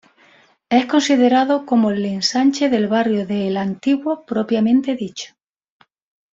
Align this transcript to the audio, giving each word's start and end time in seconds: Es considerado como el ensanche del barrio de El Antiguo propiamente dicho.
Es 0.69 0.87
considerado 0.87 1.63
como 1.67 1.91
el 1.91 2.03
ensanche 2.05 2.69
del 2.69 2.87
barrio 2.87 3.27
de 3.27 3.47
El 3.49 3.55
Antiguo 3.57 4.25
propiamente 4.25 4.95
dicho. 4.95 5.35